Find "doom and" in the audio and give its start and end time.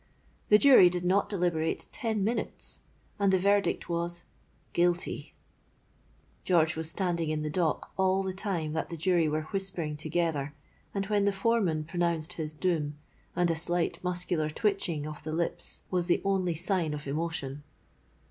12.55-13.51